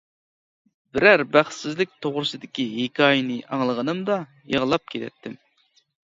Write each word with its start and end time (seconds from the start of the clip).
بىرەر 0.97 1.21
بەختسىزلىك 1.33 1.91
توغرىسىدىكى 2.05 2.65
ھېكايىنى 2.71 3.35
ئاڭلىغىنىمدا 3.57 4.17
يىغلاپ 4.55 4.89
كېتەتتىم. 4.95 5.37